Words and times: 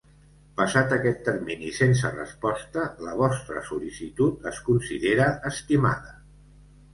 Passat 0.59 0.93
aquest 0.95 1.19
termini 1.27 1.69
sense 1.79 2.11
resposta 2.15 2.85
la 3.09 3.13
vostra 3.19 3.63
sol·licitud 3.69 4.49
es 4.53 4.63
considera 4.71 5.29
estimada. 5.53 6.17